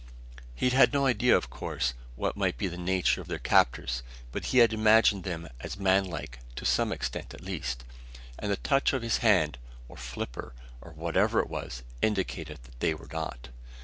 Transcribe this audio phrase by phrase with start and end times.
[0.55, 4.45] He'd had no idea, of course, what might be the nature of their captors, but
[4.45, 7.83] he had imagined them as man like, to some extent at least.
[8.39, 12.95] And the touch of his hand, or flipper, or whatever it was, indicated that they
[12.95, 13.49] were not!